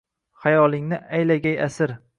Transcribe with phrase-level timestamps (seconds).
[0.45, 1.99] Xayolingni aylagay asir.